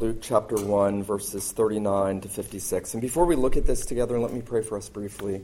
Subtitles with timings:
[0.00, 2.94] Luke chapter 1, verses 39 to 56.
[2.94, 5.42] And before we look at this together, let me pray for us briefly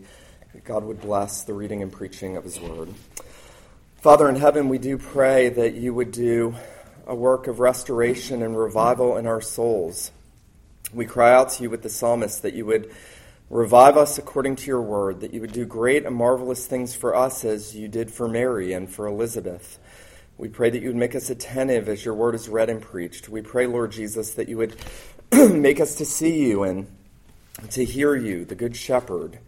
[0.55, 2.89] that God would bless the reading and preaching of His Word.
[3.99, 6.55] Father in heaven, we do pray that you would do
[7.07, 10.11] a work of restoration and revival in our souls.
[10.91, 12.91] We cry out to you with the psalmist that you would
[13.51, 17.15] revive us according to your word, that you would do great and marvelous things for
[17.15, 19.79] us as you did for Mary and for Elizabeth.
[20.39, 23.29] We pray that you would make us attentive as your word is read and preached.
[23.29, 24.77] We pray, Lord Jesus, that you would
[25.33, 26.87] make us to see you and
[27.71, 29.39] to hear you, the Good Shepherd,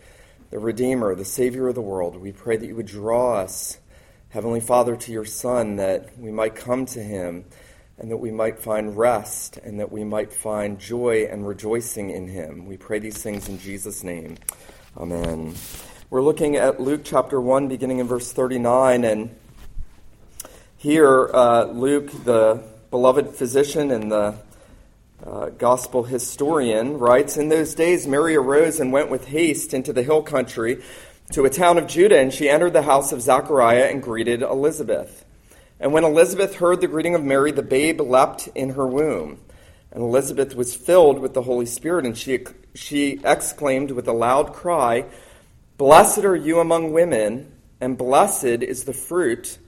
[0.51, 2.17] the Redeemer, the Savior of the world.
[2.17, 3.79] We pray that you would draw us,
[4.31, 7.45] Heavenly Father, to your Son, that we might come to him
[7.99, 12.29] and that we might find rest and that we might find joy and rejoicing in
[12.29, 12.65] him.
[12.65, 14.39] We pray these things in Jesus' name.
[14.97, 15.55] Amen.
[16.09, 19.37] We're looking at Luke chapter 1, beginning in verse 39, and
[20.79, 24.37] here, uh, Luke, the beloved physician and the
[25.27, 30.05] uh, gospel historian, writes In those days, Mary arose and went with haste into the
[30.05, 30.81] hill country
[31.33, 35.25] to a town of Judah, and she entered the house of Zachariah and greeted Elizabeth.
[35.81, 39.41] And when Elizabeth heard the greeting of Mary, the babe leapt in her womb.
[39.91, 42.45] And Elizabeth was filled with the Holy Spirit, and she,
[42.77, 45.07] she exclaimed with a loud cry,
[45.77, 49.59] Blessed are you among women, and blessed is the fruit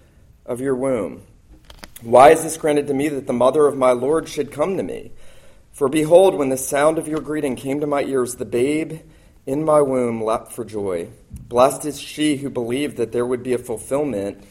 [0.50, 1.22] of your womb.
[2.02, 4.82] Why is this granted to me that the mother of my Lord should come to
[4.82, 5.12] me?
[5.70, 8.98] For behold, when the sound of your greeting came to my ears, the babe
[9.46, 11.08] in my womb leapt for joy.
[11.30, 14.42] Blessed is she who believed that there would be a fulfillment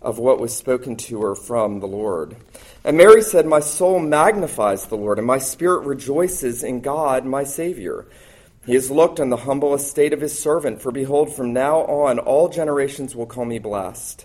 [0.00, 2.36] of what was spoken to her from the Lord.
[2.84, 7.42] And Mary said, My soul magnifies the Lord, and my spirit rejoices in God, my
[7.42, 8.06] Savior.
[8.64, 12.20] He has looked on the humble estate of his servant, for behold, from now on
[12.20, 14.24] all generations will call me blessed.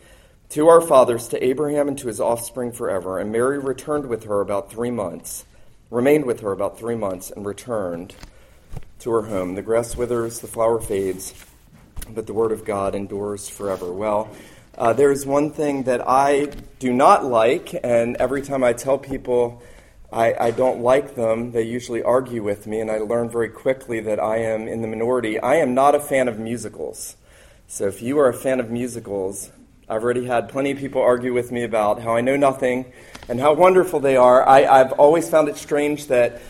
[0.51, 3.19] to our fathers, to Abraham, and to his offspring forever.
[3.19, 5.45] And Mary returned with her about three months,
[5.89, 8.13] remained with her about three months, and returned
[8.99, 9.55] to her home.
[9.55, 11.33] The grass withers, the flower fades,
[12.09, 13.93] but the word of God endures forever.
[13.93, 14.29] Well,
[14.77, 16.47] uh, there's one thing that I
[16.79, 19.61] do not like, and every time I tell people
[20.11, 24.01] I, I, don't like them, they usually argue with me, and I learn very quickly
[24.01, 25.39] that I am in the minority.
[25.39, 27.15] I am not a fan of musicals.
[27.67, 29.49] So if you are a fan of musicals,
[29.91, 32.93] I've already had plenty of people argue with me about how I know nothing
[33.27, 34.47] and how wonderful they are.
[34.47, 36.41] I, I've always found it strange that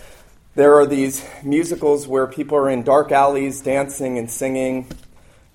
[0.54, 4.92] there are these musicals where people are in dark alleys dancing and singing,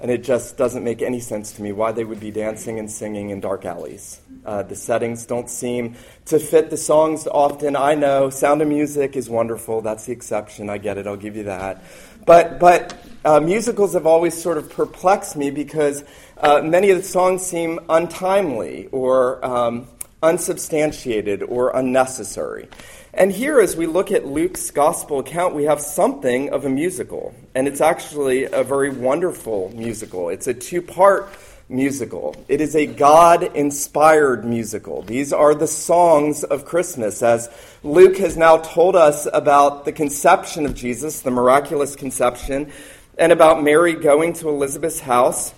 [0.01, 2.91] and it just doesn't make any sense to me why they would be dancing and
[2.91, 4.21] singing in dark alleys.
[4.45, 7.77] Uh, the settings don't seem to fit the songs often.
[7.77, 9.81] I know Sound of Music is wonderful.
[9.81, 10.71] That's the exception.
[10.71, 11.07] I get it.
[11.07, 11.85] I'll give you that.
[12.25, 16.03] But, but uh, musicals have always sort of perplexed me because
[16.39, 19.89] uh, many of the songs seem untimely or um,
[20.23, 22.69] unsubstantiated or unnecessary.
[23.15, 27.35] And here, as we look at Luke's gospel account, we have something of a musical.
[27.55, 30.29] And it's actually a very wonderful musical.
[30.29, 31.33] It's a two part
[31.69, 32.37] musical.
[32.49, 35.03] It is a God inspired musical.
[35.03, 37.23] These are the songs of Christmas.
[37.23, 37.49] As
[37.83, 42.71] Luke has now told us about the conception of Jesus, the miraculous conception,
[43.19, 45.55] and about Mary going to Elizabeth's house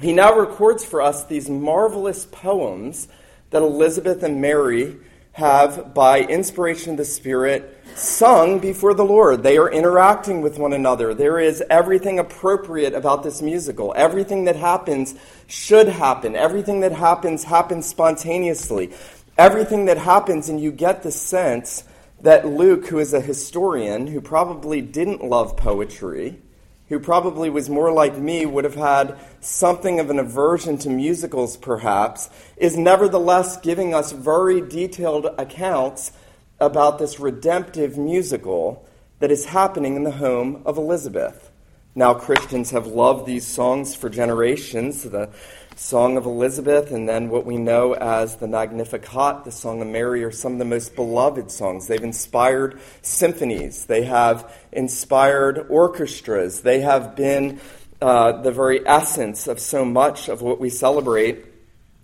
[0.00, 3.08] he now records for us these marvelous poems
[3.50, 4.96] that Elizabeth and Mary
[5.32, 9.42] have, by inspiration of the Spirit, sung before the Lord.
[9.42, 11.14] They are interacting with one another.
[11.14, 13.92] There is everything appropriate about this musical.
[13.96, 15.14] Everything that happens
[15.46, 16.34] should happen.
[16.34, 18.90] Everything that happens happens spontaneously.
[19.36, 21.84] Everything that happens, and you get the sense
[22.20, 26.42] that Luke, who is a historian, who probably didn't love poetry,
[26.88, 31.56] who probably was more like me, would have had something of an aversion to musicals,
[31.56, 36.12] perhaps, is nevertheless giving us very detailed accounts
[36.60, 38.86] about this redemptive musical
[39.20, 41.50] that is happening in the home of Elizabeth.
[41.94, 45.02] Now, Christians have loved these songs for generations.
[45.02, 45.30] The
[45.78, 50.24] Song of Elizabeth, and then what we know as the Magnificat, the Song of Mary,
[50.24, 51.86] are some of the most beloved songs.
[51.86, 57.60] They've inspired symphonies, they have inspired orchestras, they have been
[58.02, 61.46] uh, the very essence of so much of what we celebrate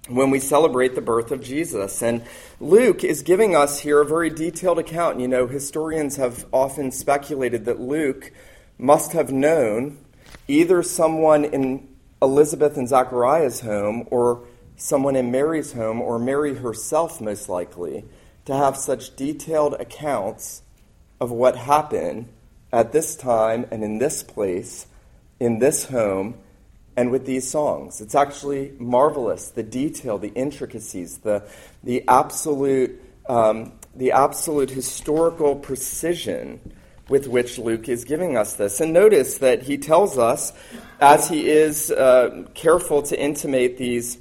[0.08, 2.00] when we celebrate the birth of Jesus.
[2.00, 2.22] And
[2.60, 5.18] Luke is giving us here a very detailed account.
[5.18, 8.30] You know, historians have often speculated that Luke
[8.78, 9.98] must have known
[10.46, 11.88] either someone in
[12.24, 14.44] Elizabeth and Zachariah's home or
[14.76, 18.04] someone in Mary's home, or Mary herself, most likely,
[18.44, 20.62] to have such detailed accounts
[21.20, 22.28] of what happened
[22.72, 24.86] at this time and in this place,
[25.38, 26.34] in this home,
[26.96, 28.00] and with these songs.
[28.00, 31.44] It's actually marvelous the detail, the intricacies, the,
[31.82, 36.60] the, absolute, um, the absolute historical precision
[37.08, 38.80] with which Luke is giving us this.
[38.80, 40.52] And notice that he tells us,
[41.00, 44.18] as he is uh, careful to intimate these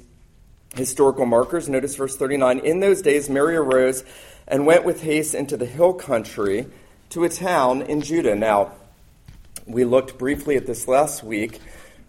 [0.74, 4.04] historical markers, notice verse 39 In those days, Mary arose
[4.46, 6.66] and went with haste into the hill country
[7.10, 8.34] to a town in Judah.
[8.34, 8.72] Now,
[9.66, 11.60] we looked briefly at this last week.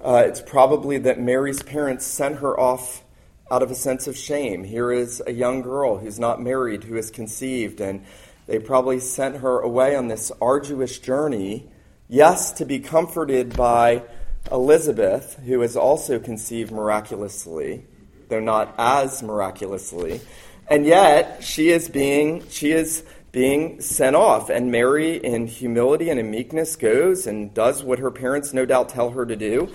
[0.04, 3.01] Uh, it's probably that Mary's parents sent her off
[3.50, 4.63] out of a sense of shame.
[4.63, 8.04] Here is a young girl who's not married, who is conceived, and
[8.47, 11.68] they probably sent her away on this arduous journey,
[12.07, 14.03] yes, to be comforted by
[14.51, 17.86] Elizabeth, who has also conceived miraculously,
[18.30, 20.21] though not as miraculously.
[20.68, 24.50] And yet, she is being, she is being sent off.
[24.50, 28.89] And Mary, in humility and in meekness, goes and does what her parents no doubt
[28.89, 29.71] tell her to do.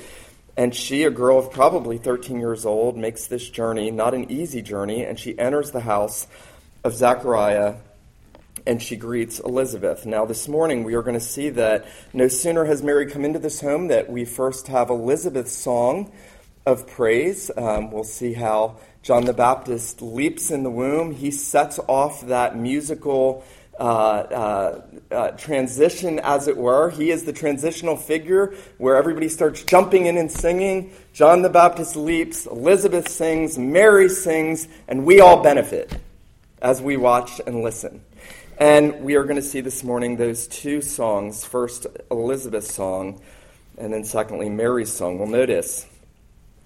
[0.56, 4.62] And she, a girl of probably 13 years old, makes this journey, not an easy
[4.62, 6.26] journey, and she enters the house
[6.84, 7.74] of Zechariah
[8.66, 10.06] and she greets Elizabeth.
[10.06, 13.38] Now, this morning we are going to see that no sooner has Mary come into
[13.38, 16.12] this home that we first have Elizabeth's song
[16.66, 17.50] of praise.
[17.56, 21.12] Um, we'll see how John the Baptist leaps in the womb.
[21.12, 23.44] He sets off that musical
[23.78, 26.90] uh, uh, uh, transition, as it were.
[26.90, 30.92] He is the transitional figure where everybody starts jumping in and singing.
[31.14, 35.96] John the Baptist leaps, Elizabeth sings, Mary sings, and we all benefit
[36.60, 38.02] as we watch and listen.
[38.60, 43.22] And we are going to see this morning those two songs first, Elizabeth's song,
[43.78, 45.18] and then secondly, Mary's song.
[45.18, 45.86] We'll notice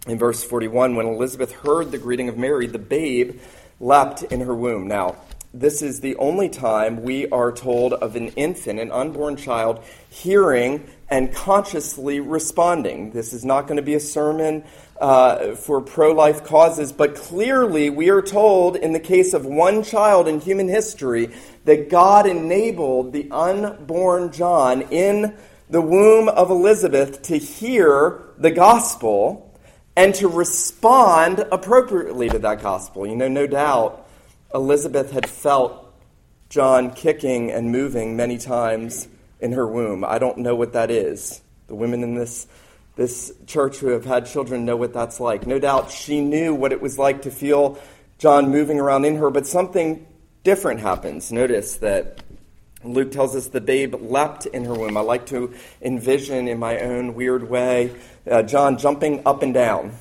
[0.09, 3.39] in verse 41 when Elizabeth heard the greeting of Mary, the babe
[3.79, 4.89] leapt in her womb.
[4.89, 5.15] Now,
[5.53, 9.81] this is the only time we are told of an infant, an unborn child,
[10.11, 13.13] hearing and consciously responding.
[13.13, 14.65] This is not going to be a sermon
[15.01, 19.85] uh, for pro life causes, but clearly we are told in the case of one
[19.85, 21.33] child in human history
[21.67, 25.37] that God enabled the unborn John in
[25.71, 29.57] the womb of Elizabeth to hear the gospel
[29.95, 33.07] and to respond appropriately to that gospel.
[33.07, 34.05] You know, no doubt
[34.53, 35.95] Elizabeth had felt
[36.49, 39.07] John kicking and moving many times
[39.41, 40.05] in her womb.
[40.05, 41.41] I don't know what that is.
[41.67, 42.47] The women in this,
[42.97, 45.47] this church who have had children know what that's like.
[45.47, 47.79] No doubt she knew what it was like to feel
[48.19, 50.07] John moving around in her, but something
[50.43, 51.33] different happens.
[51.33, 52.23] Notice that
[52.85, 54.97] Luke tells us the babe leapt in her womb.
[54.97, 57.95] I like to envision in my own weird way
[58.31, 59.93] uh, John jumping up and down.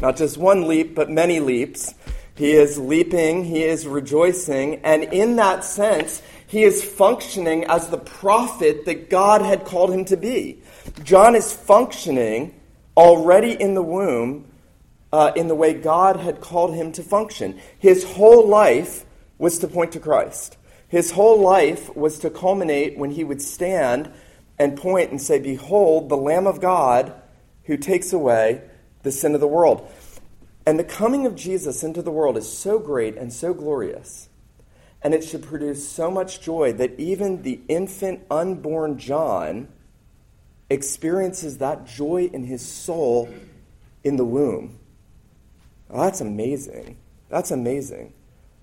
[0.00, 1.94] Not just one leap, but many leaps.
[2.34, 7.96] He is leaping, he is rejoicing, and in that sense, he is functioning as the
[7.96, 10.60] prophet that God had called him to be.
[11.04, 12.60] John is functioning
[12.96, 14.50] already in the womb
[15.12, 17.60] uh, in the way God had called him to function.
[17.78, 19.04] His whole life
[19.38, 20.56] was to point to Christ.
[20.88, 24.12] His whole life was to culminate when he would stand
[24.58, 27.14] and point and say, Behold, the Lamb of God
[27.66, 28.62] who takes away
[29.04, 29.88] the sin of the world.
[30.66, 34.28] And the coming of Jesus into the world is so great and so glorious,
[35.02, 39.68] and it should produce so much joy that even the infant unborn John
[40.68, 43.28] experiences that joy in his soul
[44.04, 44.78] in the womb.
[45.90, 46.96] Oh, that's amazing.
[47.28, 48.12] That's amazing.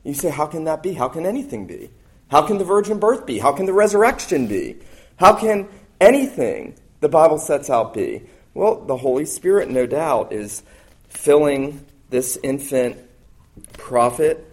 [0.03, 0.93] You say, how can that be?
[0.93, 1.89] How can anything be?
[2.29, 3.39] How can the virgin birth be?
[3.39, 4.77] How can the resurrection be?
[5.17, 5.67] How can
[5.99, 8.23] anything the Bible sets out be?
[8.53, 10.63] Well, the Holy Spirit, no doubt, is
[11.09, 12.97] filling this infant
[13.73, 14.46] prophet,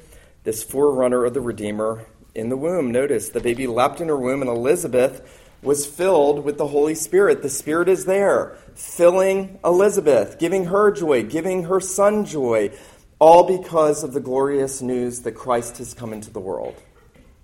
[0.45, 2.91] this forerunner of the Redeemer, in the womb.
[2.91, 7.43] Notice the baby leapt in her womb, and Elizabeth was filled with the Holy Spirit.
[7.43, 12.71] The Spirit is there, filling Elizabeth, giving her joy, giving her son joy,
[13.19, 16.75] all because of the glorious news that Christ has come into the world.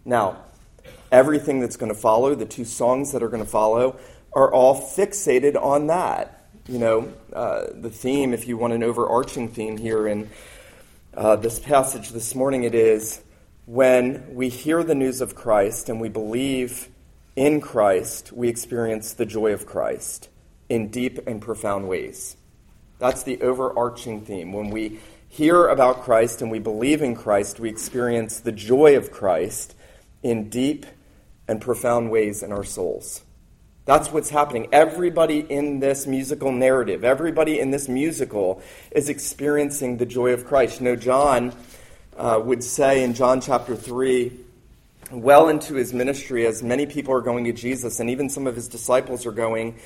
[0.05, 0.45] Now,
[1.11, 3.99] everything that's going to follow, the two songs that are going to follow,
[4.33, 6.41] are all fixated on that
[6.71, 10.31] you know, uh, the theme, if you want an overarching theme here in
[11.15, 13.23] uh, this passage this morning, it is
[13.67, 16.89] when we hear the news of Christ and we believe
[17.37, 20.29] in Christ, we experience the joy of Christ
[20.69, 22.37] in deep and profound ways.
[22.99, 24.53] That's the overarching theme.
[24.53, 29.11] When we hear about Christ and we believe in Christ, we experience the joy of
[29.11, 29.75] Christ
[30.23, 30.87] in deep
[31.49, 33.23] and profound ways in our souls.
[33.91, 34.69] That's what's happening.
[34.71, 40.79] Everybody in this musical narrative, everybody in this musical is experiencing the joy of Christ.
[40.79, 41.53] You know, John
[42.17, 44.31] uh, would say in John chapter 3,
[45.11, 48.55] well into his ministry, as many people are going to Jesus, and even some of
[48.55, 49.77] his disciples are going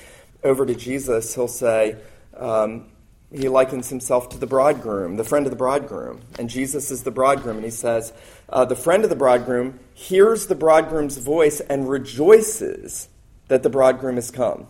[0.43, 1.97] over to Jesus, he'll say,
[2.37, 2.85] um,
[3.33, 6.21] he likens himself to the bridegroom, the friend of the bridegroom.
[6.39, 7.57] And Jesus is the bridegroom.
[7.57, 8.13] And he says,
[8.51, 13.09] uh, The friend of the bridegroom hears the bridegroom's voice and rejoices
[13.49, 14.67] that the bridegroom has come.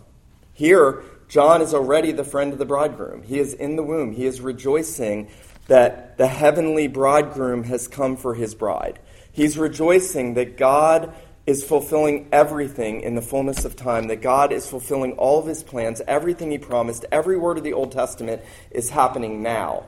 [0.53, 3.23] Here, John is already the friend of the bridegroom.
[3.23, 4.13] He is in the womb.
[4.13, 5.29] He is rejoicing
[5.67, 8.99] that the heavenly bridegroom has come for his bride.
[9.31, 11.13] He's rejoicing that God
[11.45, 15.63] is fulfilling everything in the fullness of time, that God is fulfilling all of his
[15.63, 18.41] plans, everything he promised, every word of the Old Testament
[18.71, 19.85] is happening now.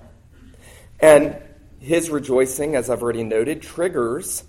[0.99, 1.37] And
[1.79, 4.43] his rejoicing, as I've already noted, triggers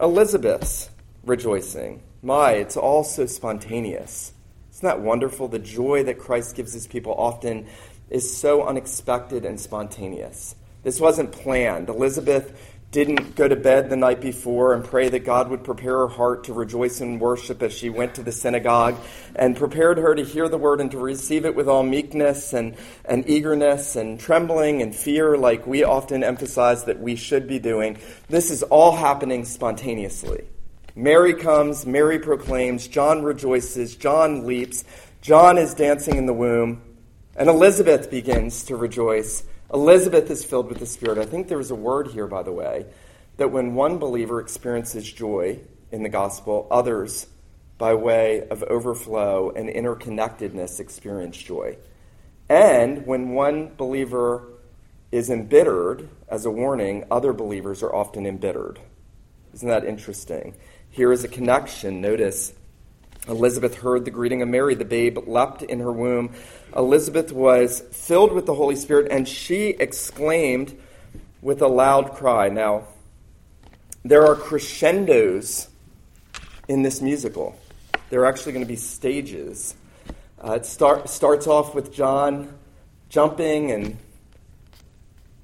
[0.00, 0.90] Elizabeth's
[1.24, 2.02] rejoicing.
[2.24, 4.32] My, it's all so spontaneous.
[4.72, 5.46] Isn't that wonderful?
[5.46, 7.66] The joy that Christ gives his people often
[8.08, 10.56] is so unexpected and spontaneous.
[10.84, 11.90] This wasn't planned.
[11.90, 12.58] Elizabeth
[12.92, 16.44] didn't go to bed the night before and pray that God would prepare her heart
[16.44, 18.96] to rejoice in worship as she went to the synagogue
[19.36, 22.74] and prepared her to hear the word and to receive it with all meekness and,
[23.04, 27.98] and eagerness and trembling and fear, like we often emphasize that we should be doing.
[28.30, 30.46] This is all happening spontaneously.
[30.96, 34.84] Mary comes, Mary proclaims, John rejoices, John leaps,
[35.20, 36.82] John is dancing in the womb,
[37.34, 39.42] and Elizabeth begins to rejoice.
[39.72, 41.18] Elizabeth is filled with the Spirit.
[41.18, 42.86] I think there is a word here, by the way,
[43.38, 45.58] that when one believer experiences joy
[45.90, 47.26] in the gospel, others,
[47.76, 51.76] by way of overflow and interconnectedness, experience joy.
[52.48, 54.48] And when one believer
[55.10, 58.78] is embittered, as a warning, other believers are often embittered.
[59.54, 60.54] Isn't that interesting?
[60.94, 62.00] Here is a connection.
[62.00, 62.52] Notice
[63.26, 64.76] Elizabeth heard the greeting of Mary.
[64.76, 66.32] The babe leapt in her womb.
[66.76, 70.78] Elizabeth was filled with the Holy Spirit, and she exclaimed
[71.42, 72.48] with a loud cry.
[72.48, 72.84] Now,
[74.04, 75.66] there are crescendos
[76.68, 77.58] in this musical.
[78.10, 79.74] There are actually going to be stages.
[80.40, 82.56] Uh, it start, starts off with John
[83.08, 83.98] jumping and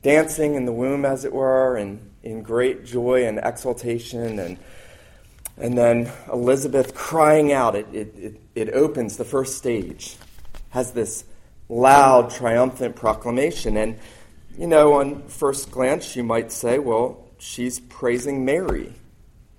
[0.02, 4.56] dancing in the womb, as it were, and in great joy and exultation and
[5.60, 7.74] and then Elizabeth crying out.
[7.74, 10.16] It, it, it, it opens the first stage,
[10.70, 11.24] has this
[11.68, 13.76] loud, triumphant proclamation.
[13.76, 13.98] And,
[14.58, 18.92] you know, on first glance, you might say, well, she's praising Mary.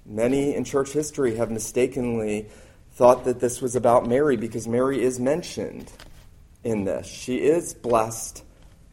[0.06, 2.48] Many in church history have mistakenly
[2.94, 5.92] thought that this was about Mary because Mary is mentioned
[6.64, 7.08] in this.
[7.08, 8.44] She is blessed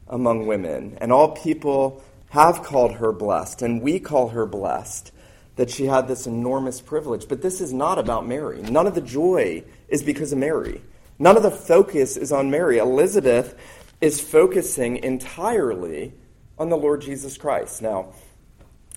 [0.06, 5.12] among women, and all people have called her blessed, and we call her blessed
[5.58, 7.26] that she had this enormous privilege.
[7.28, 8.62] But this is not about Mary.
[8.62, 10.80] None of the joy is because of Mary.
[11.18, 12.78] None of the focus is on Mary.
[12.78, 13.56] Elizabeth
[14.00, 16.12] is focusing entirely
[16.60, 17.82] on the Lord Jesus Christ.
[17.82, 18.12] Now,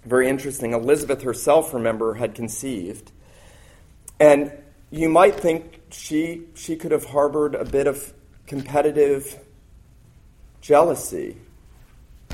[0.06, 0.74] very interesting.
[0.74, 3.12] Elizabeth herself, remember, had conceived.
[4.20, 4.52] And
[4.92, 8.14] you might think she, she could have harbored a bit of
[8.46, 9.40] competitive
[10.62, 11.38] jealousy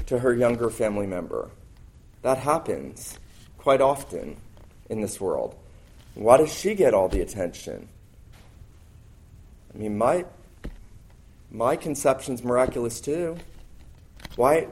[0.08, 1.50] to her younger family member.
[2.24, 3.18] That happens
[3.68, 4.38] quite often
[4.90, 5.54] in this world.
[6.16, 7.90] Why does she get all the attention?
[9.74, 10.24] I mean, my,
[11.52, 13.36] my conception's miraculous too.
[14.38, 14.70] Why,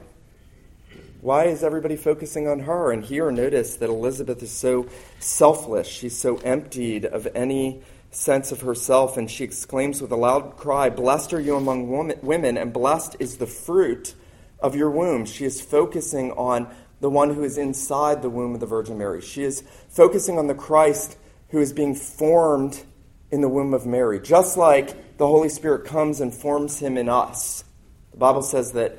[1.20, 2.94] why is everybody focusing on her?
[2.94, 4.88] And here, notice that Elizabeth is so
[5.20, 5.88] selfless.
[5.88, 10.90] She's so emptied of any sense of herself, and she exclaims with a loud cry,
[10.90, 11.90] Blessed are you among
[12.22, 14.16] women, and blessed is the fruit
[14.62, 15.26] of your womb.
[15.26, 19.22] She is focusing on the one who is inside the womb of the Virgin Mary.
[19.22, 21.18] She is focusing on the Christ
[21.50, 22.84] who is being formed
[23.32, 27.10] in the womb of Mary, just like the Holy Spirit comes and forms him in
[27.10, 27.64] us.
[28.12, 28.98] The Bible says that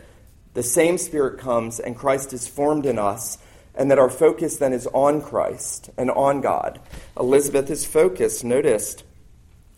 [0.55, 3.38] the same Spirit comes and Christ is formed in us,
[3.75, 6.81] and that our focus then is on Christ and on God.
[7.19, 8.43] Elizabeth is focused.
[8.43, 9.05] Noticed.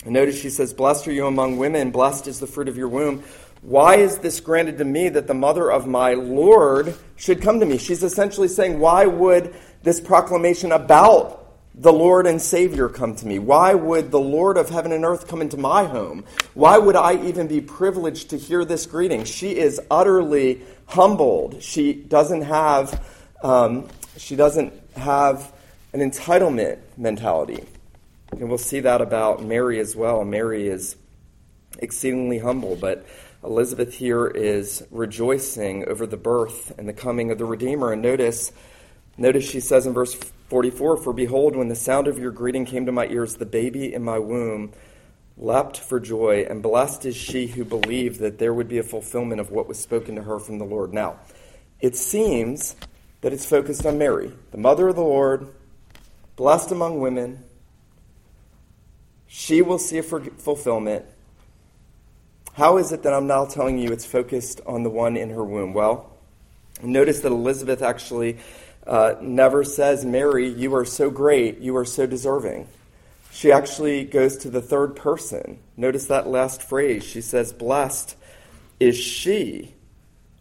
[0.07, 3.25] Notice she says, Blessed are you among women, blessed is the fruit of your womb.
[3.63, 7.67] Why is this granted to me that the mother of my Lord should come to
[7.67, 7.79] me?
[7.79, 11.39] She's essentially saying, Why would this proclamation about
[11.75, 13.39] the Lord and Savior come to me?
[13.39, 16.25] Why would the Lord of heaven and earth come into my home?
[16.55, 19.25] Why would I even be privileged to hear this greeting?
[19.25, 21.63] She is utterly humbled.
[21.63, 23.05] She doesn't have,
[23.43, 25.53] um, she doesn't have
[25.93, 27.65] an entitlement mentality.
[28.33, 30.25] And we'll see that about Mary as well.
[30.25, 30.97] Mary is
[31.79, 33.07] exceedingly humble, but
[33.45, 37.93] Elizabeth here is rejoicing over the birth and the coming of the Redeemer.
[37.93, 38.53] And notice,
[39.17, 40.15] notice she says in verse
[40.49, 43.95] 44 For behold, when the sound of your greeting came to my ears, the baby
[43.95, 44.73] in my womb
[45.37, 49.41] leapt for joy, and blessed is she who believed that there would be a fulfillment
[49.41, 50.93] of what was spoken to her from the Lord.
[50.93, 51.21] Now,
[51.81, 52.75] it seems
[53.21, 55.49] that it's focused on Mary, the mother of the Lord,
[56.35, 57.45] blessed among women.
[59.29, 61.05] She will see a fulfillment.
[62.59, 65.45] How is it that I'm now telling you it's focused on the one in her
[65.45, 65.75] womb?
[65.75, 66.11] Well,
[66.83, 68.39] notice that Elizabeth actually
[68.85, 72.67] uh, never says, Mary, you are so great, you are so deserving.
[73.31, 75.61] She actually goes to the third person.
[75.77, 77.05] Notice that last phrase.
[77.05, 78.17] She says, Blessed
[78.81, 79.77] is she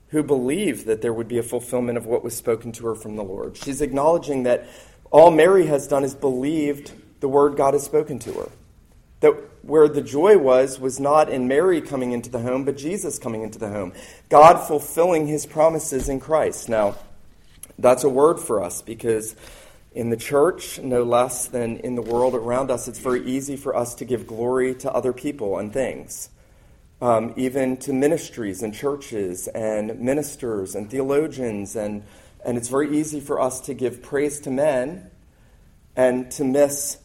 [0.08, 3.16] who believed that there would be a fulfillment of what was spoken to her from
[3.16, 3.58] the Lord.
[3.58, 4.68] She's acknowledging that
[5.12, 8.50] all Mary has done is believed the word God has spoken to her.
[9.20, 13.20] That where the joy was, was not in Mary coming into the home, but Jesus
[13.20, 13.94] coming into the home.
[14.30, 16.70] God fulfilling his promises in Christ.
[16.70, 16.96] Now,
[17.78, 19.36] that's a word for us because
[19.94, 23.76] in the church, no less than in the world around us, it's very easy for
[23.76, 26.30] us to give glory to other people and things,
[27.02, 31.76] um, even to ministries and churches and ministers and theologians.
[31.76, 32.04] And,
[32.46, 35.10] and it's very easy for us to give praise to men
[35.96, 36.98] and to miss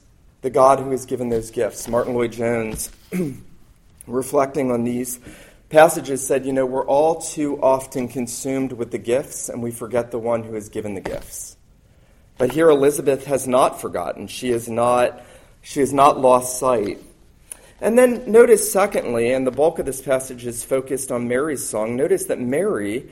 [0.42, 1.88] the God who has given those gifts.
[1.88, 2.90] Martyn Lloyd-Jones,
[4.06, 5.18] reflecting on these
[5.70, 10.10] passages, said, You know, we're all too often consumed with the gifts and we forget
[10.10, 11.56] the one who has given the gifts.
[12.38, 14.26] But here Elizabeth has not forgotten.
[14.26, 15.22] She has not,
[15.62, 16.98] she has not lost sight.
[17.80, 21.96] And then notice, secondly, and the bulk of this passage is focused on Mary's song,
[21.96, 23.10] notice that Mary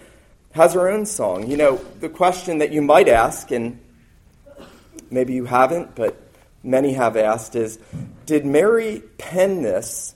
[0.52, 1.48] has her own song.
[1.48, 3.80] You know, the question that you might ask, and
[5.10, 6.29] maybe you haven't, but
[6.62, 7.78] many have asked, is
[8.26, 10.14] Did Mary pen this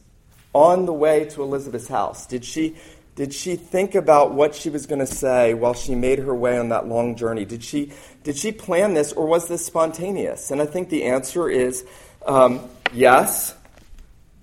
[0.52, 2.26] on the way to Elizabeth's house?
[2.26, 2.76] Did she
[3.14, 6.58] did she think about what she was going to say while she made her way
[6.58, 7.44] on that long journey?
[7.44, 7.92] Did she,
[8.24, 10.50] did she plan this or was this spontaneous?
[10.50, 11.86] And I think the answer is
[12.26, 13.54] um, yes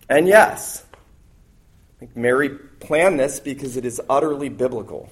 [0.10, 0.86] and yes.
[0.94, 5.10] I think Mary planned this because it is utterly biblical.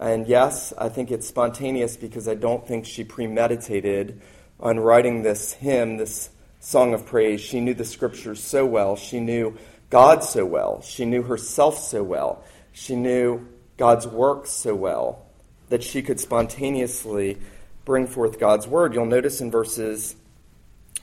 [0.00, 4.20] And yes, I think it's spontaneous because I don't think she premeditated
[4.62, 7.40] on writing this hymn, this song of praise.
[7.40, 8.94] She knew the scriptures so well.
[8.94, 9.58] She knew
[9.90, 10.80] God so well.
[10.80, 12.44] She knew herself so well.
[12.72, 13.46] She knew
[13.76, 15.26] God's work so well
[15.68, 17.38] that she could spontaneously
[17.84, 18.94] bring forth God's word.
[18.94, 20.14] You'll notice in verses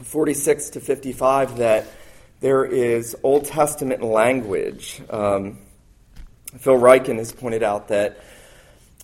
[0.01, 1.85] 46 to 55 that
[2.39, 5.01] there is Old Testament language.
[5.09, 5.59] Um,
[6.57, 8.23] Phil Ryken has pointed out that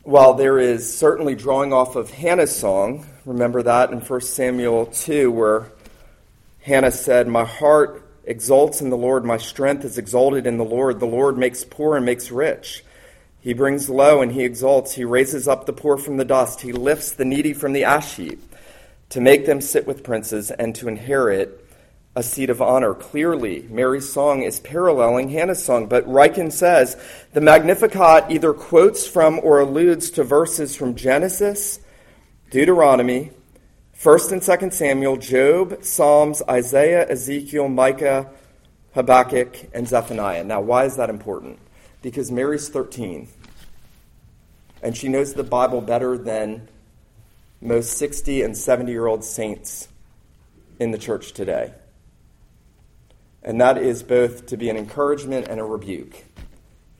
[0.04, 5.32] while there is certainly drawing off of Hannah's song, remember that in 1 Samuel 2,
[5.32, 5.72] where
[6.62, 9.26] Hannah said, My heart exalts in the Lord.
[9.26, 11.00] My strength is exalted in the Lord.
[11.00, 12.84] The Lord makes poor and makes rich.
[13.42, 14.94] He brings low and he exalts.
[14.94, 16.62] He raises up the poor from the dust.
[16.62, 18.42] He lifts the needy from the ash heap
[19.10, 21.62] to make them sit with princes and to inherit
[22.16, 22.94] a seat of honor.
[22.94, 26.98] Clearly, Mary's song is paralleling Hannah's song, but Ryken says
[27.34, 31.80] the Magnificat either quotes from or alludes to verses from Genesis,
[32.52, 33.32] Deuteronomy,
[34.00, 38.30] 1st and 2nd Samuel, Job, Psalms, Isaiah, Ezekiel, Micah,
[38.94, 40.44] Habakkuk, and Zephaniah.
[40.44, 41.58] Now, why is that important?
[42.04, 43.28] Because Mary's 13,
[44.84, 46.68] and she knows the Bible better than
[47.62, 49.88] most 60 and 70 year old saints
[50.80, 51.74] in the church today.
[53.42, 56.26] And that is both to be an encouragement and a rebuke.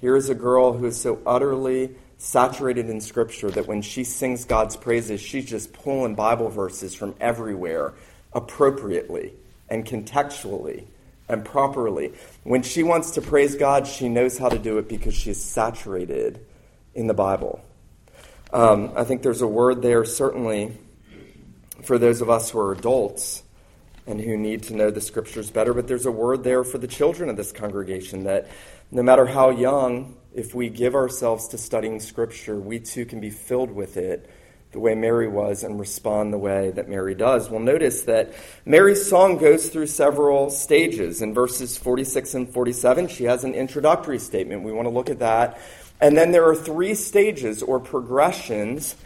[0.02, 4.46] Here is a girl who is so utterly saturated in Scripture that when she sings
[4.46, 7.94] God's praises, she's just pulling Bible verses from everywhere
[8.34, 9.34] appropriately
[9.70, 10.86] and contextually
[11.28, 12.14] and properly.
[12.44, 15.44] When she wants to praise God, she knows how to do it because she is
[15.44, 16.46] saturated
[16.94, 17.64] in the Bible.
[18.54, 20.78] Um, I think there's a word there, certainly,
[21.84, 23.44] for those of us who are adults
[24.08, 26.88] and who need to know the Scriptures better, but there's a word there for the
[26.88, 28.48] children of this congregation that
[28.92, 33.30] no matter how young if we give ourselves to studying Scripture, we too can be
[33.30, 34.30] filled with it
[34.76, 37.50] the way Mary was and respond the way that Mary does.
[37.50, 38.34] We'll notice that
[38.66, 41.22] Mary's song goes through several stages.
[41.22, 44.64] In verses 46 and 47, she has an introductory statement.
[44.64, 45.62] We want to look at that.
[46.02, 48.98] And then there are three stages or progressions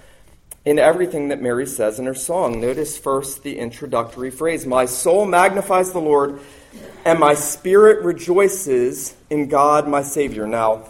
[0.69, 2.61] in everything that Mary says in her song.
[2.61, 6.41] Notice first the introductory phrase My soul magnifies the Lord,
[7.03, 10.45] and my spirit rejoices in God my Savior.
[10.45, 10.87] Now,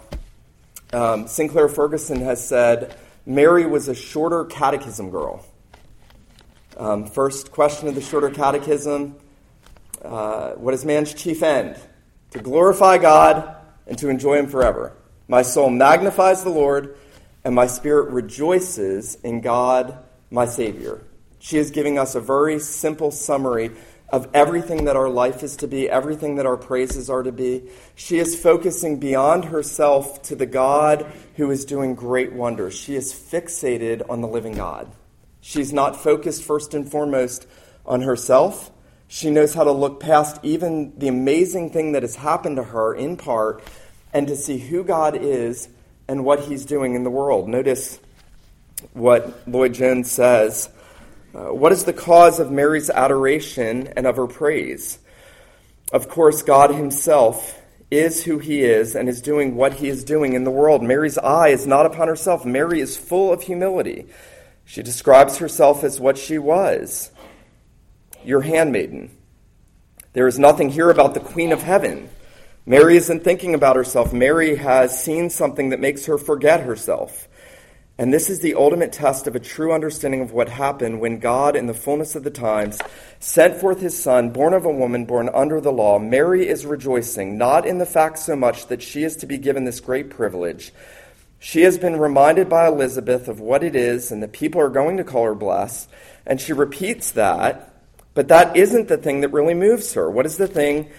[0.91, 2.93] um, Sinclair Ferguson has said
[3.25, 5.45] Mary was a shorter catechism girl.
[6.75, 9.15] Um, first question of the shorter catechism
[10.03, 11.77] uh, What is man's chief end?
[12.31, 13.55] To glorify God
[13.87, 14.91] and to enjoy Him forever.
[15.29, 16.97] My soul magnifies the Lord,
[17.43, 19.97] and my spirit rejoices in God,
[20.29, 21.01] my Savior.
[21.39, 23.71] She is giving us a very simple summary
[24.11, 27.63] of everything that our life is to be, everything that our praises are to be.
[27.95, 32.75] She is focusing beyond herself to the God who is doing great wonders.
[32.75, 34.91] She is fixated on the living God.
[35.41, 37.47] She's not focused first and foremost
[37.85, 38.71] on herself.
[39.07, 42.93] She knows how to look past even the amazing thing that has happened to her
[42.93, 43.63] in part
[44.11, 45.69] and to see who God is
[46.09, 47.47] and what he's doing in the world.
[47.47, 47.99] Notice
[48.93, 50.69] what Lloyd Jones says
[51.33, 54.97] uh, what is the cause of Mary's adoration and of her praise?
[55.93, 60.33] Of course, God Himself is who He is and is doing what He is doing
[60.33, 60.81] in the world.
[60.81, 62.45] Mary's eye is not upon herself.
[62.45, 64.07] Mary is full of humility.
[64.65, 67.11] She describes herself as what she was
[68.25, 69.15] your handmaiden.
[70.13, 72.09] There is nothing here about the Queen of Heaven.
[72.69, 74.13] Mary isn't thinking about herself.
[74.13, 77.27] Mary has seen something that makes her forget herself.
[77.97, 81.55] And this is the ultimate test of a true understanding of what happened when God,
[81.55, 82.79] in the fullness of the times,
[83.19, 85.97] sent forth his Son, born of a woman, born under the law.
[85.97, 89.63] Mary is rejoicing, not in the fact so much that she is to be given
[89.63, 90.71] this great privilege.
[91.39, 94.97] She has been reminded by Elizabeth of what it is, and the people are going
[94.97, 95.89] to call her blessed.
[96.23, 97.73] And she repeats that,
[98.13, 100.07] but that isn't the thing that really moves her.
[100.07, 100.91] What is the thing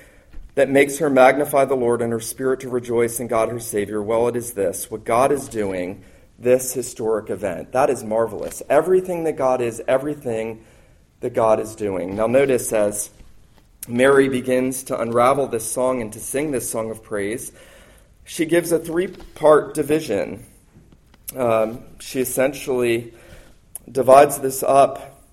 [0.61, 4.03] that makes her magnify the Lord and her spirit to rejoice in God her Savior?
[4.03, 6.05] Well, it is this what God is doing
[6.39, 7.73] this historic event.
[7.73, 8.63] That is marvelous.
[8.69, 10.63] Everything that God is, everything
[11.21, 12.15] that God is doing.
[12.15, 13.09] Now, notice as
[13.89, 17.53] Mary begins to unravel this song and to sing this song of praise,
[18.25, 20.45] she gives a three part division.
[21.35, 23.15] Um, she essentially
[23.91, 25.25] divides this up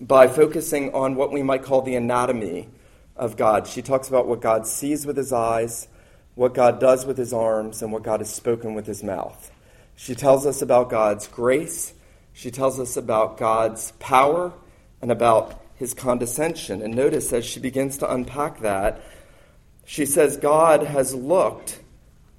[0.00, 2.70] by focusing on what we might call the anatomy
[3.16, 3.66] of God.
[3.66, 5.88] She talks about what God sees with his eyes,
[6.34, 9.50] what God does with his arms, and what God has spoken with his mouth.
[9.96, 11.94] She tells us about God's grace.
[12.32, 14.52] She tells us about God's power
[15.00, 16.82] and about his condescension.
[16.82, 19.02] And notice as she begins to unpack that,
[19.84, 21.80] she says, God has looked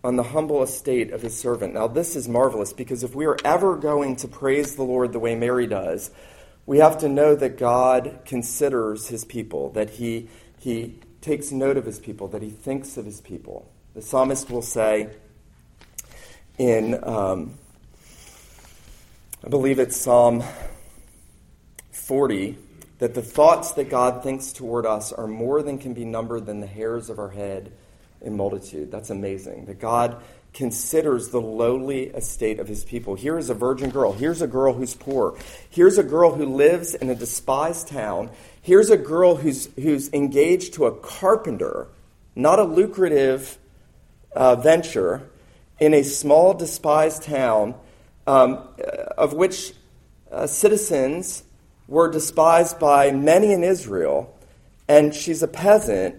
[0.03, 1.73] on the humble estate of his servant.
[1.73, 5.19] Now, this is marvelous because if we are ever going to praise the Lord the
[5.19, 6.11] way Mary does,
[6.65, 11.85] we have to know that God considers his people, that he, he takes note of
[11.85, 13.69] his people, that he thinks of his people.
[13.93, 15.09] The psalmist will say,
[16.57, 17.55] in, um,
[19.43, 20.43] I believe it's Psalm
[21.91, 22.57] 40,
[22.99, 26.59] that the thoughts that God thinks toward us are more than can be numbered than
[26.59, 27.71] the hairs of our head
[28.21, 28.91] in multitude.
[28.91, 29.65] That's amazing.
[29.65, 30.21] That God
[30.57, 33.13] considers the lowly estate of his people.
[33.13, 34.11] Here is a virgin girl.
[34.11, 35.37] Here's a girl who's poor.
[35.69, 38.31] Here's a girl who lives in a despised town.
[38.59, 41.89] Here's a girl who's, who's engaged to a carpenter,
[42.35, 43.59] not a lucrative
[44.35, 45.29] uh, venture
[45.79, 47.75] in a small, despised town
[48.25, 48.67] um,
[49.15, 49.73] of which
[50.31, 51.43] uh, citizens
[51.87, 54.35] were despised by many in Israel,
[54.87, 56.15] and she's a peasant,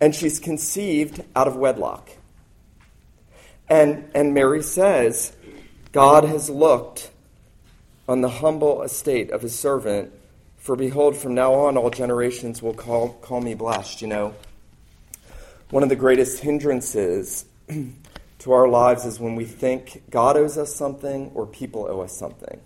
[0.00, 2.10] and she's conceived out of wedlock.
[3.68, 5.34] And, and Mary says,
[5.92, 7.10] God has looked
[8.08, 10.12] on the humble estate of his servant,
[10.56, 14.02] for behold, from now on all generations will call, call me blessed.
[14.02, 14.34] You know,
[15.70, 17.44] one of the greatest hindrances
[18.38, 22.16] to our lives is when we think God owes us something or people owe us
[22.16, 22.60] something.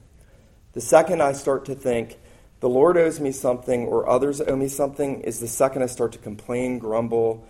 [0.72, 2.18] The second I start to think
[2.60, 6.12] the Lord owes me something or others owe me something is the second I start
[6.12, 7.46] to complain, grumble,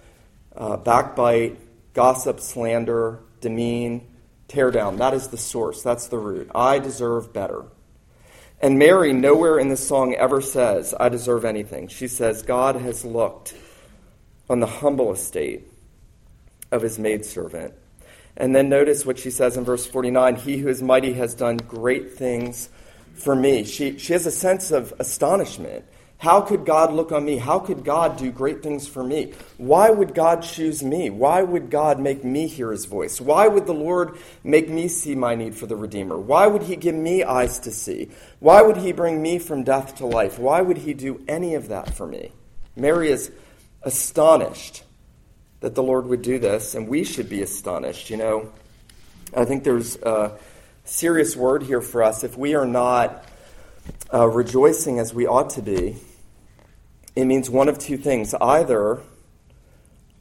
[0.54, 1.58] uh, backbite,
[1.94, 4.07] gossip, slander, demean,
[4.48, 4.96] tear down.
[4.96, 6.50] That is the source, that's the root.
[6.55, 7.64] I deserve better.
[8.62, 11.88] And Mary, nowhere in this song ever says, I deserve anything.
[11.88, 13.55] She says, God has looked
[14.50, 15.66] on the humble estate
[16.70, 17.74] of his maidservant
[18.37, 21.59] and then notice what she says in verse 49 He who is mighty has done
[21.59, 22.70] great things
[23.14, 23.64] for me.
[23.64, 25.85] She, she has a sense of astonishment.
[26.20, 27.38] How could God look on me?
[27.38, 29.33] How could God do great things for me?
[29.56, 31.09] Why would God choose me?
[31.09, 33.22] Why would God make me hear his voice?
[33.22, 36.18] Why would the Lord make me see my need for the Redeemer?
[36.18, 38.11] Why would he give me eyes to see?
[38.38, 40.38] Why would he bring me from death to life?
[40.38, 42.33] Why would he do any of that for me?
[42.76, 43.33] Mary is
[43.80, 44.83] astonished
[45.61, 48.11] that the Lord would do this, and we should be astonished.
[48.11, 48.52] You know,
[49.35, 50.37] I think there's a
[50.85, 52.24] serious word here for us.
[52.24, 53.24] If we are not
[54.12, 55.96] uh, rejoicing as we ought to be,
[57.20, 58.35] it means one of two things.
[58.35, 59.00] Either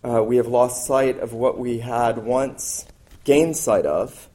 [0.04, 2.86] uh, we have lost sight of what we had once
[3.24, 4.30] gained sight of,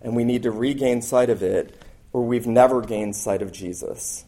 [0.00, 4.24] and we need to regain sight of it, or we've never gained sight of Jesus.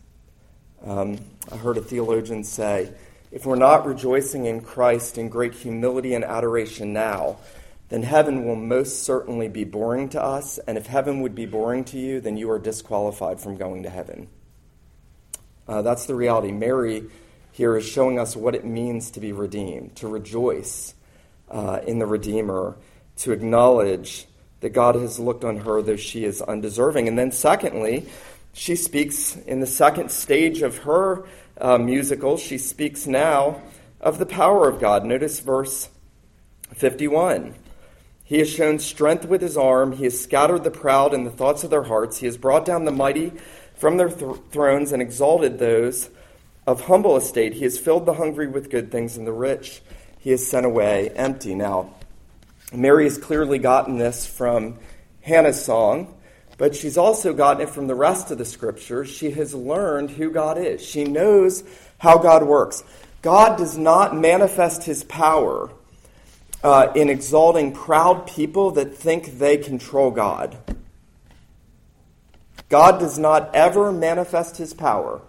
[0.84, 1.18] Um,
[1.52, 2.92] I heard a theologian say,
[3.30, 7.36] if we're not rejoicing in Christ in great humility and adoration now,
[7.88, 10.58] then heaven will most certainly be boring to us.
[10.58, 13.90] And if heaven would be boring to you, then you are disqualified from going to
[13.90, 14.28] heaven.
[15.68, 16.50] Uh, that's the reality.
[16.50, 17.04] Mary
[17.52, 20.94] here is showing us what it means to be redeemed, to rejoice
[21.50, 22.76] uh, in the Redeemer,
[23.16, 24.26] to acknowledge
[24.60, 27.08] that God has looked on her though she is undeserving.
[27.08, 28.08] And then, secondly,
[28.52, 31.24] she speaks in the second stage of her
[31.60, 33.60] uh, musical, she speaks now
[34.00, 35.04] of the power of God.
[35.04, 35.88] Notice verse
[36.74, 37.54] 51.
[38.24, 39.92] He has shown strength with his arm.
[39.92, 42.18] He has scattered the proud in the thoughts of their hearts.
[42.18, 43.32] He has brought down the mighty
[43.74, 46.08] from their th- thrones and exalted those
[46.70, 47.52] of humble estate.
[47.52, 49.82] He has filled the hungry with good things, and the rich
[50.18, 51.56] he has sent away empty.
[51.56, 51.94] Now,
[52.72, 54.78] Mary has clearly gotten this from
[55.20, 56.14] Hannah's song,
[56.58, 59.10] but she's also gotten it from the rest of the scriptures.
[59.10, 61.64] She has learned who God is, she knows
[61.98, 62.84] how God works.
[63.20, 65.70] God does not manifest his power
[66.62, 70.56] uh, in exalting proud people that think they control God.
[72.68, 75.20] God does not ever manifest his power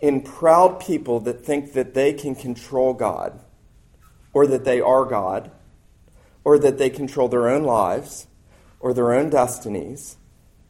[0.00, 3.38] in proud people that think that they can control God,
[4.32, 5.50] or that they are God,
[6.44, 8.26] or that they control their own lives,
[8.78, 10.16] or their own destinies,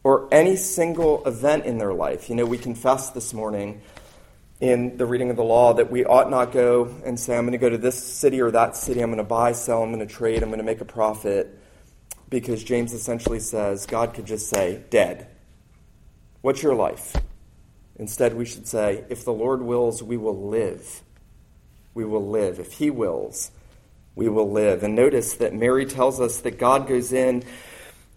[0.02, 2.28] or any single event in their life.
[2.28, 3.82] You know, we confessed this morning
[4.60, 7.52] in the reading of the law that we ought not go and say, I'm going
[7.52, 10.06] to go to this city or that city, I'm going to buy, sell, I'm going
[10.06, 11.56] to trade, I'm going to make a profit.
[12.28, 15.28] Because James essentially says God could just say, dead.
[16.42, 17.16] What's your life?
[18.00, 21.02] Instead, we should say, if the Lord wills, we will live.
[21.92, 22.58] We will live.
[22.58, 23.50] If He wills,
[24.14, 24.82] we will live.
[24.82, 27.44] And notice that Mary tells us that God goes in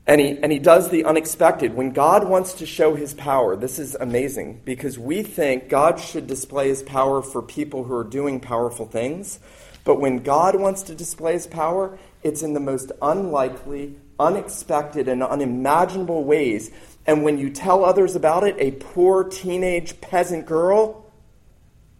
[0.07, 1.73] and he, and he does the unexpected.
[1.73, 6.27] When God wants to show his power, this is amazing because we think God should
[6.27, 9.39] display his power for people who are doing powerful things.
[9.83, 15.23] But when God wants to display his power, it's in the most unlikely, unexpected, and
[15.23, 16.71] unimaginable ways
[17.05, 21.11] and when you tell others about it, a poor teenage peasant girl,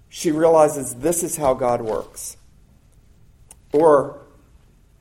[0.10, 2.38] she realizes this is how God works.
[3.74, 4.22] Or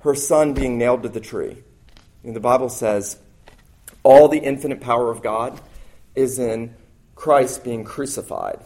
[0.01, 1.63] her son being nailed to the tree.
[2.25, 3.19] And the Bible says
[4.03, 5.61] all the infinite power of God
[6.15, 6.75] is in
[7.15, 8.59] Christ being crucified.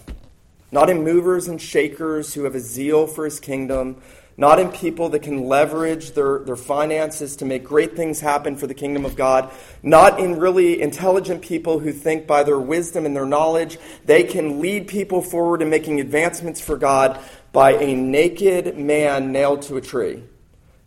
[0.72, 4.00] Not in movers and shakers who have a zeal for his kingdom,
[4.38, 8.66] not in people that can leverage their, their finances to make great things happen for
[8.66, 9.50] the kingdom of God,
[9.82, 13.78] not in really intelligent people who think by their wisdom and their knowledge.
[14.04, 17.18] They can lead people forward in making advancements for God,
[17.52, 20.22] by a naked man nailed to a tree,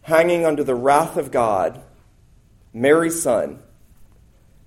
[0.04, 1.82] hanging under the wrath of God,
[2.72, 3.60] Mary's son,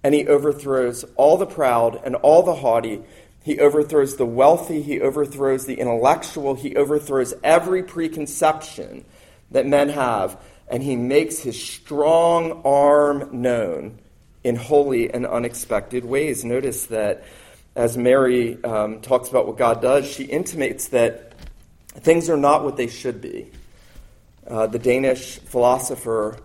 [0.03, 3.03] and he overthrows all the proud and all the haughty
[3.43, 9.05] he overthrows the wealthy, he overthrows the intellectual, he overthrows every preconception
[9.51, 13.99] that men have, and he makes his strong arm known
[14.45, 16.45] in holy and unexpected ways.
[16.45, 17.25] Notice that
[17.75, 21.35] as Mary um, talks about what God does, she intimates that
[21.95, 23.51] things are not what they should be.
[24.47, 26.39] Uh, the Danish philosopher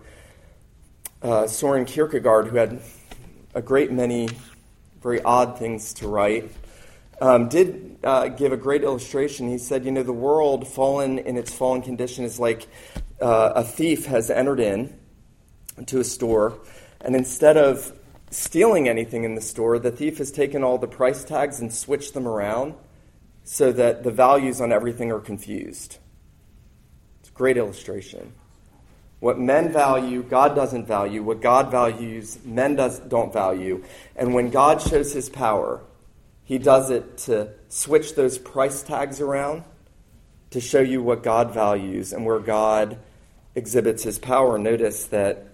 [1.22, 2.80] uh, Soren Kierkegaard, who had
[3.54, 4.28] a great many
[5.02, 6.50] very odd things to write,
[7.20, 9.48] um, did uh, give a great illustration.
[9.48, 12.66] He said, You know, the world, fallen in its fallen condition, is like
[13.20, 14.98] uh, a thief has entered in
[15.86, 16.58] to a store,
[17.00, 17.92] and instead of
[18.30, 22.14] stealing anything in the store, the thief has taken all the price tags and switched
[22.14, 22.74] them around
[23.44, 25.98] so that the values on everything are confused.
[27.20, 28.34] It's a great illustration.
[29.20, 31.22] What men value, God doesn't value.
[31.22, 33.82] What God values, men does, don't value.
[34.14, 35.80] And when God shows his power,
[36.48, 39.64] he does it to switch those price tags around
[40.48, 42.96] to show you what God values and where God
[43.54, 44.56] exhibits his power.
[44.56, 45.48] Notice that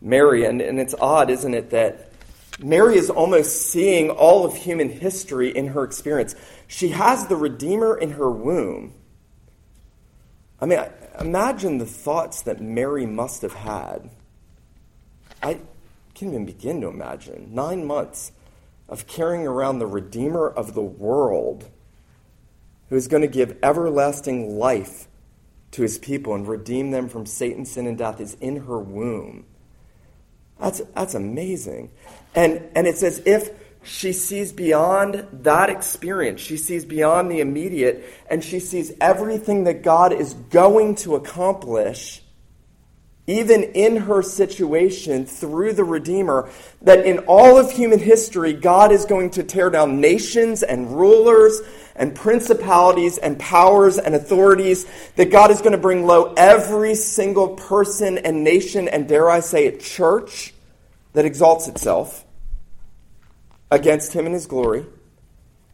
[0.00, 2.12] Mary, and, and it's odd, isn't it, that
[2.60, 6.36] Mary is almost seeing all of human history in her experience.
[6.68, 8.94] She has the Redeemer in her womb.
[10.60, 10.78] I mean,
[11.18, 14.08] imagine the thoughts that Mary must have had.
[15.42, 15.54] I
[16.14, 17.52] can't even begin to imagine.
[17.52, 18.30] Nine months
[18.88, 21.70] of carrying around the Redeemer of the world
[22.88, 25.08] who is going to give everlasting life
[25.72, 29.44] to his people and redeem them from Satan's sin and death is in her womb.
[30.60, 31.90] That's, that's amazing.
[32.34, 33.50] And, and it's as if
[33.82, 36.40] she sees beyond that experience.
[36.40, 42.22] She sees beyond the immediate, and she sees everything that God is going to accomplish
[43.26, 46.50] even in her situation through the Redeemer,
[46.82, 51.62] that in all of human history, God is going to tear down nations and rulers
[51.96, 57.48] and principalities and powers and authorities, that God is going to bring low every single
[57.56, 60.52] person and nation and, dare I say it, church
[61.14, 62.24] that exalts itself
[63.70, 64.84] against him in his glory,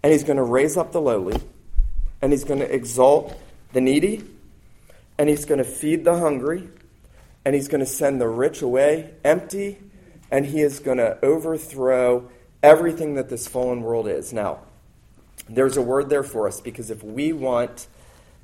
[0.03, 1.41] and he's going to raise up the lowly,
[2.23, 3.37] and he's going to exalt
[3.73, 4.23] the needy,
[5.19, 6.69] and he's going to feed the hungry,
[7.45, 9.79] and he's going to send the rich away empty,
[10.31, 12.29] and he is going to overthrow
[12.63, 14.33] everything that this fallen world is.
[14.33, 14.61] Now,
[15.49, 17.89] there's a word there for us because if we want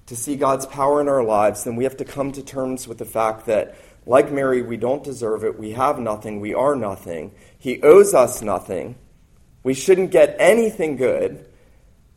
[0.07, 2.99] to see God's power in our lives, then we have to come to terms with
[2.99, 5.59] the fact that, like Mary, we don't deserve it.
[5.59, 6.41] We have nothing.
[6.41, 7.33] We are nothing.
[7.59, 8.97] He owes us nothing.
[9.63, 11.45] We shouldn't get anything good.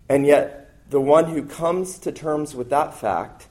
[0.08, 3.48] And yet, the one who comes to terms with that fact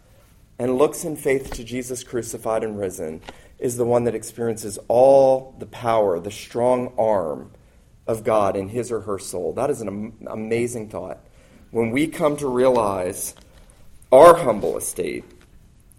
[0.58, 3.22] and looks in faith to Jesus crucified and risen
[3.58, 7.52] is the one that experiences all the power, the strong arm
[8.06, 9.52] of God in his or her soul.
[9.52, 11.20] That is an amazing thought.
[11.70, 13.34] When we come to realize
[14.10, 15.24] our humble estate,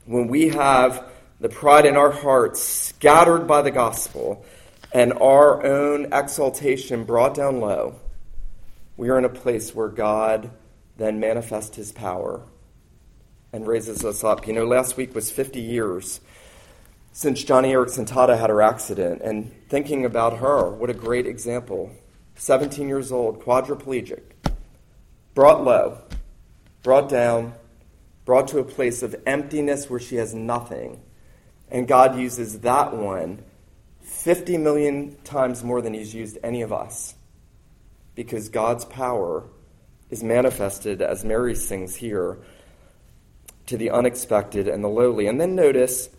[0.05, 1.05] when we have
[1.39, 4.43] the pride in our hearts scattered by the gospel
[4.91, 7.99] and our own exaltation brought down low,
[8.97, 10.49] we are in a place where God
[10.97, 12.41] then manifests his power
[13.51, 14.47] and raises us up.
[14.47, 16.21] You know, last week was 50 years
[17.11, 21.91] since Joni Eareckson Tada had her accident, and thinking about her, what a great example.
[22.35, 24.21] 17 years old, quadriplegic,
[25.33, 25.97] brought low,
[26.83, 27.53] brought down,
[28.25, 31.01] brought to a place of emptiness where she has nothing.
[31.69, 33.43] And God uses that one
[34.01, 37.15] 50 million times more than He's used any of us.
[38.15, 39.43] Because God's power
[40.09, 42.39] is manifested, as Mary sings here,
[43.69, 45.27] to the unexpected and the lowly.
[45.27, 46.09] And then notice,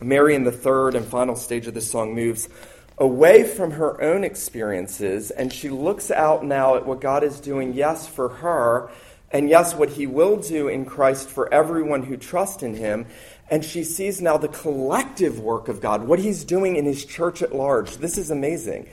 [0.00, 2.48] Mary in the third and final stage of the song moves
[2.96, 7.74] away from her own experiences and she looks out now at what God is doing,
[7.74, 8.90] yes, for her,
[9.30, 13.06] and yes, what he will do in Christ for everyone who trusts in him.
[13.50, 17.42] And she sees now the collective work of God, what he's doing in his church
[17.42, 17.98] at large.
[17.98, 18.88] This is amazing.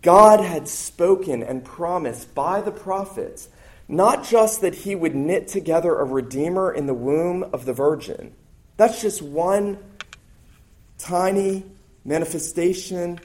[0.00, 3.50] God had spoken and promised by the prophets
[3.90, 8.32] not just that he would knit together a redeemer in the womb of the virgin.
[8.76, 9.78] That's just one
[10.96, 11.64] tiny
[12.04, 13.18] manifestation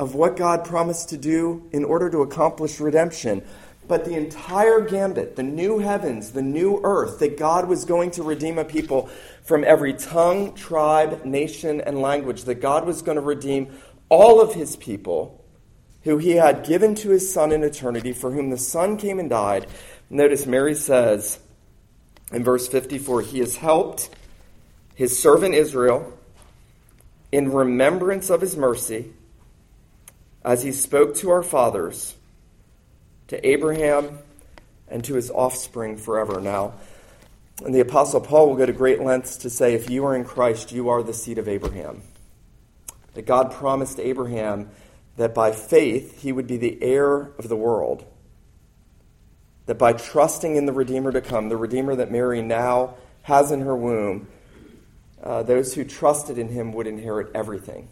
[0.00, 3.42] of what God promised to do in order to accomplish redemption.
[3.88, 8.22] But the entire gambit, the new heavens, the new earth, that God was going to
[8.22, 9.10] redeem a people
[9.44, 13.68] from every tongue, tribe, nation, and language, that God was going to redeem
[14.08, 15.44] all of his people
[16.02, 19.28] who he had given to his Son in eternity, for whom the Son came and
[19.28, 19.66] died,
[20.08, 21.38] Notice Mary says
[22.32, 24.10] in verse 54 He has helped
[24.94, 26.12] his servant Israel
[27.32, 29.12] in remembrance of his mercy
[30.44, 32.14] as he spoke to our fathers,
[33.28, 34.18] to Abraham,
[34.88, 36.40] and to his offspring forever.
[36.40, 36.74] Now,
[37.64, 40.24] and the Apostle Paul will go to great lengths to say, if you are in
[40.24, 42.02] Christ, you are the seed of Abraham.
[43.14, 44.70] That God promised Abraham
[45.16, 48.04] that by faith he would be the heir of the world
[49.66, 53.60] that by trusting in the Redeemer to come, the Redeemer that Mary now has in
[53.60, 54.28] her womb,
[55.22, 57.88] uh, those who trusted in him would inherit everything.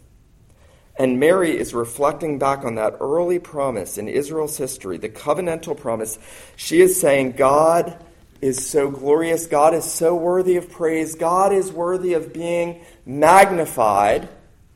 [0.97, 6.17] And Mary is reflecting back on that early promise in Israel's history, the covenantal promise.
[6.55, 8.01] She is saying, God
[8.39, 9.47] is so glorious.
[9.47, 11.15] God is so worthy of praise.
[11.15, 14.29] God is worthy of being magnified.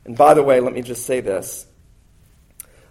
[0.04, 1.66] And by the way, let me just say this.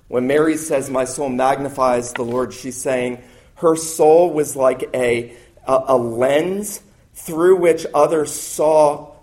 [0.07, 3.21] When Mary says, My soul magnifies the Lord, she's saying,
[3.59, 5.35] her soul was like a,
[5.67, 6.81] a, a lens
[7.13, 9.13] through which others saw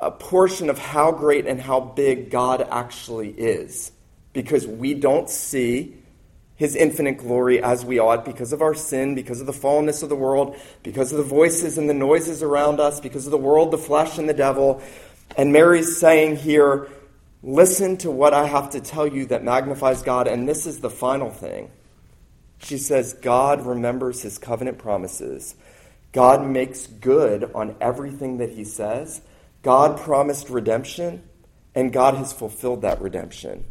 [0.00, 3.90] a portion of how great and how big God actually is.
[4.32, 5.96] Because we don't see
[6.56, 10.08] his infinite glory as we ought because of our sin, because of the fallenness of
[10.08, 13.70] the world, because of the voices and the noises around us, because of the world,
[13.70, 14.82] the flesh, and the devil.
[15.36, 16.88] And Mary's saying here,
[17.42, 20.28] listen to what I have to tell you that magnifies God.
[20.28, 21.70] And this is the final thing.
[22.60, 25.54] She says, God remembers his covenant promises.
[26.12, 29.20] God makes good on everything that he says.
[29.62, 31.22] God promised redemption,
[31.74, 33.64] and God has fulfilled that redemption.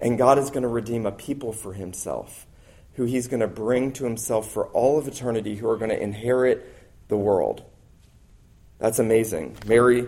[0.00, 2.46] And God is going to redeem a people for himself,
[2.94, 6.02] who he's going to bring to himself for all of eternity, who are going to
[6.02, 6.66] inherit
[7.08, 7.62] the world.
[8.78, 9.56] That's amazing.
[9.66, 10.06] Mary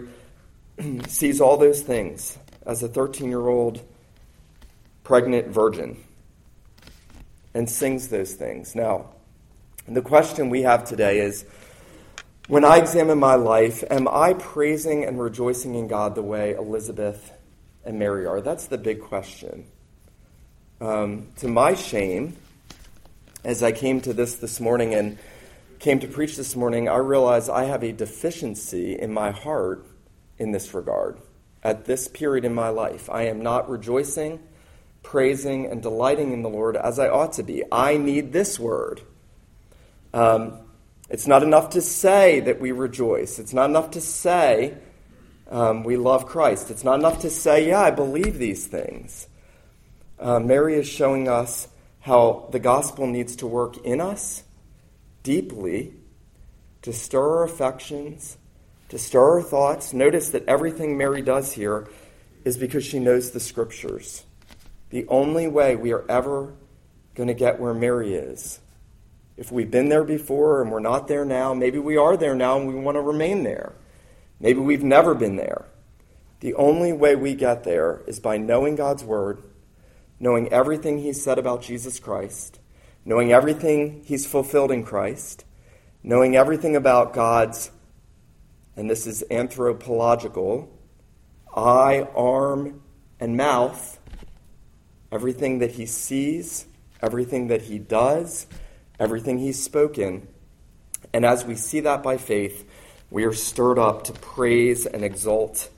[1.09, 3.81] sees all those things as a 13 year old
[5.05, 5.97] pregnant virgin
[7.57, 8.75] and sings those things.
[8.75, 9.07] Now,
[9.89, 11.47] the question we have today is
[12.49, 17.33] when I examine my life, am I praising and rejoicing in God the way Elizabeth
[17.83, 18.43] and Mary are?
[18.43, 19.65] That's the big question.
[20.83, 22.37] Um, to my shame,
[23.43, 25.17] as I came to this this morning and
[25.79, 29.87] came to preach this morning, I realized I have a deficiency in my heart
[30.37, 31.19] in this regard.
[31.65, 34.41] At this period in my life, I am not rejoicing
[35.13, 37.63] praising and delighting in the Lord as I ought to be.
[37.71, 39.01] I need this word.
[40.13, 40.43] Um,
[41.09, 43.39] It's not enough to say that we rejoice.
[43.39, 44.75] It's not enough to say
[45.49, 46.71] um, we love Christ.
[46.73, 49.29] It's not enough to say, yeah, I believe these things.
[50.19, 51.69] Uh, Mary is showing us
[52.01, 54.43] how the gospel needs to work in us
[55.23, 55.95] deeply
[56.83, 58.37] to stir our affections,
[58.89, 59.95] to stir our thoughts.
[59.95, 61.87] Notice that everything Mary does here
[62.45, 64.26] is because she knows the scriptures.
[64.91, 66.55] The only way we are ever
[67.15, 68.61] going to get where Mary is
[69.37, 72.59] if we've been there before and we're not there now, maybe we are there now
[72.59, 73.75] and we want to remain there.
[74.41, 75.67] Maybe we've never been there.
[76.41, 79.43] The only way we get there is by knowing God's Word,
[80.19, 82.61] knowing everything He's said about Jesus Christ,
[83.05, 85.45] knowing everything He's fulfilled in Christ,
[86.03, 87.71] knowing everything about God's,
[88.75, 90.71] and this is anthropological,
[91.55, 92.83] eye, arm,
[93.19, 93.96] and mouth,
[95.17, 96.67] everything that He sees,
[97.03, 98.47] everything that He does
[98.99, 100.29] everything he's spoken.
[101.13, 102.69] And as we see that by faith,
[103.11, 105.71] we are stirred up to praise and exalt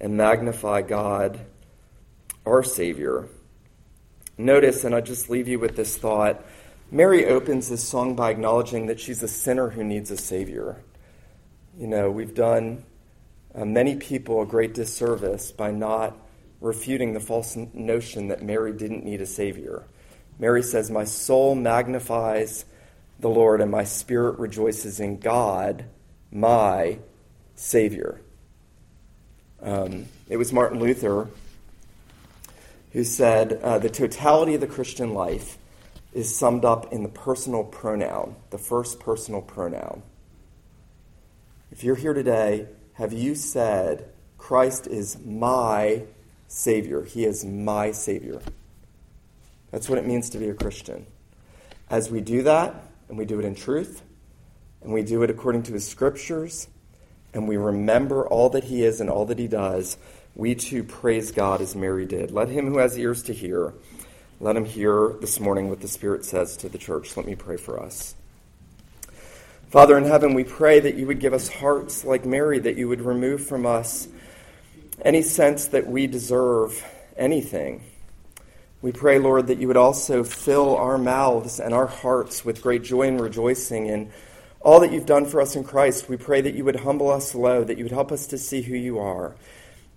[0.00, 1.40] and magnify God,
[2.44, 3.28] our Savior.
[4.36, 6.44] Notice, and I just leave you with this thought
[6.90, 10.76] Mary opens this song by acknowledging that she's a sinner who needs a Savior.
[11.76, 12.84] You know, we've done
[13.52, 16.16] uh, many people a great disservice by not
[16.64, 19.84] refuting the false notion that Mary didn't need a Savior.
[20.38, 22.64] Mary says, My soul magnifies
[23.20, 25.84] the Lord, and my spirit rejoices in God,
[26.32, 26.98] my
[27.54, 28.20] Savior.
[29.62, 31.28] Um, it was Martin Luther
[32.92, 35.58] who said, uh, The totality of the Christian life
[36.14, 40.02] is summed up in the personal pronoun, the first personal pronoun.
[41.70, 44.08] If you're here today, have you said,
[44.38, 46.04] Christ is my
[46.54, 47.02] Savior?
[47.02, 48.40] He is my Savior.
[49.72, 51.04] That's what it means to be a Christian.
[51.90, 52.74] As we do that,
[53.08, 54.02] and we do it in truth,
[54.80, 56.68] and we do it according to his scriptures,
[57.34, 59.98] and we remember all that he is and all that he does,
[60.36, 62.30] we too praise God as Mary did.
[62.30, 63.74] Let him who has ears to hear,
[64.38, 67.16] let him hear this morning what the Spirit says to the church.
[67.16, 68.14] Let me pray for us.
[69.70, 72.88] Father in heaven, we pray that you would give us hearts like Mary, that you
[72.88, 74.06] would remove from us
[75.02, 76.84] any sense that we deserve
[77.16, 77.82] anything
[78.84, 82.82] we pray, Lord, that you would also fill our mouths and our hearts with great
[82.82, 84.10] joy and rejoicing in
[84.60, 86.06] all that you've done for us in Christ.
[86.06, 88.60] We pray that you would humble us low, that you would help us to see
[88.60, 89.36] who you are,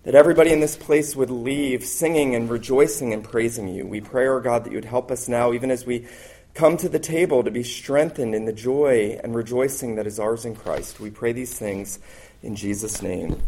[0.04, 3.86] that everybody in this place would leave singing and rejoicing and praising you.
[3.86, 6.08] We pray, our God, that you would help us now, even as we
[6.54, 10.46] come to the table, to be strengthened in the joy and rejoicing that is ours
[10.46, 11.02] in Christ.
[11.02, 12.00] We pray these things
[12.42, 13.44] in Jesus' name.